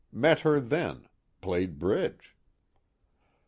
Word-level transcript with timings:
Met 0.11 0.39
her 0.39 0.59
then. 0.59 1.07
Played 1.41 1.77
bridge." 1.77 2.35